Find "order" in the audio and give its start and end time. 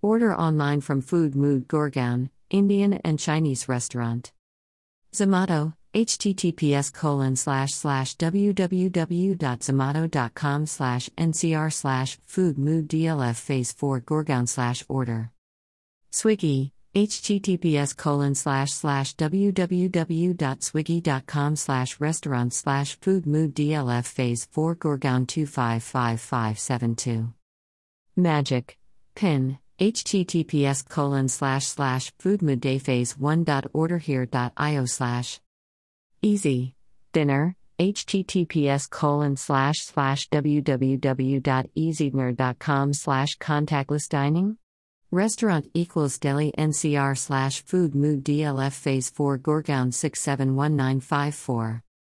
0.00-0.32, 14.88-15.32